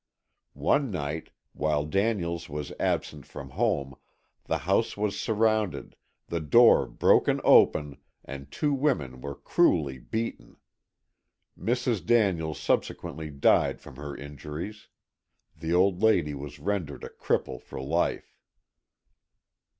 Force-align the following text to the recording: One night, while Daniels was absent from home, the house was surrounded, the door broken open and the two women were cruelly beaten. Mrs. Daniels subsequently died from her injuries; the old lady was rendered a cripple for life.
One 0.55 0.89
night, 0.89 1.29
while 1.53 1.85
Daniels 1.85 2.49
was 2.49 2.73
absent 2.79 3.27
from 3.27 3.51
home, 3.51 3.93
the 4.45 4.57
house 4.57 4.97
was 4.97 5.15
surrounded, 5.19 5.95
the 6.25 6.39
door 6.39 6.87
broken 6.87 7.39
open 7.43 7.97
and 8.25 8.47
the 8.47 8.49
two 8.49 8.73
women 8.73 9.21
were 9.21 9.35
cruelly 9.35 9.99
beaten. 9.99 10.57
Mrs. 11.55 12.03
Daniels 12.03 12.59
subsequently 12.59 13.29
died 13.29 13.79
from 13.79 13.97
her 13.97 14.17
injuries; 14.17 14.87
the 15.55 15.71
old 15.71 16.01
lady 16.01 16.33
was 16.33 16.57
rendered 16.57 17.03
a 17.03 17.09
cripple 17.09 17.61
for 17.61 17.79
life. 17.79 18.39